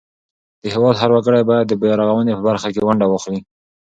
د 0.61 0.63
هیواد 0.73 0.95
هر 1.01 1.09
وګړی 1.15 1.41
باید 1.49 1.65
د 1.67 1.73
بیارغونې 1.81 2.33
په 2.35 2.43
برخه 2.49 2.67
کې 2.73 2.81
ونډه 2.85 3.05
واخلي. 3.07 3.41